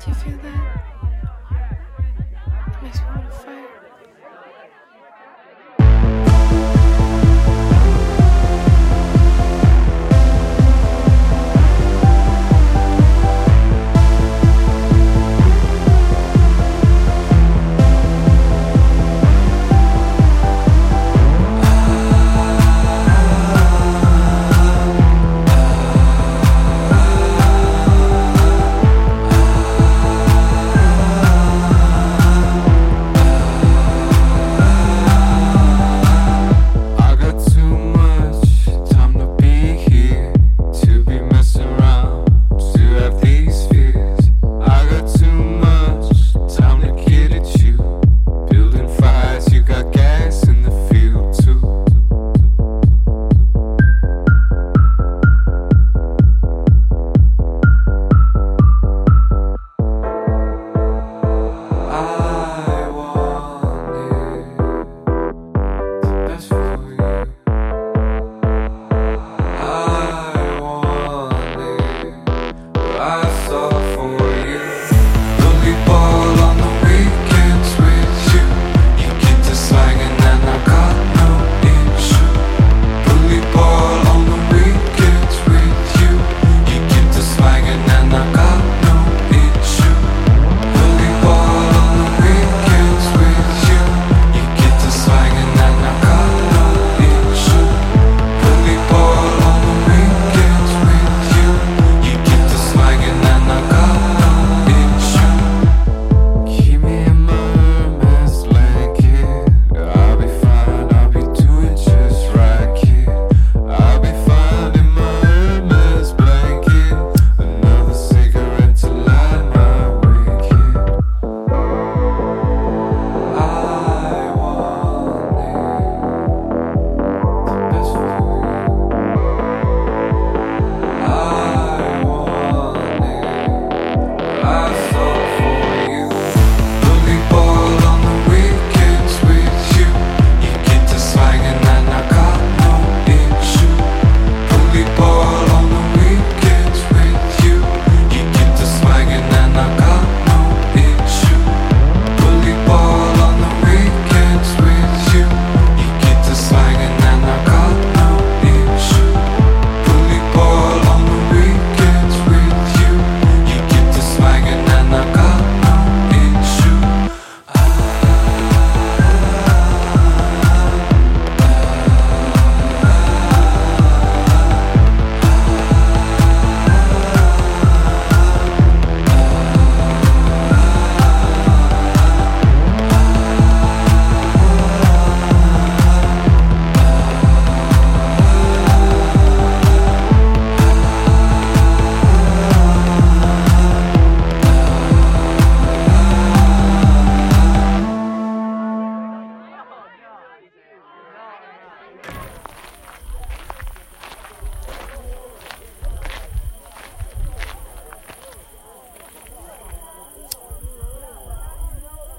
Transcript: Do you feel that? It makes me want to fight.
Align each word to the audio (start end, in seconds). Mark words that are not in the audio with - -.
Do 0.00 0.08
you 0.08 0.14
feel 0.14 0.38
that? 0.38 0.82
It 2.72 2.82
makes 2.82 3.00
me 3.00 3.06
want 3.06 3.30
to 3.30 3.36
fight. 3.36 3.59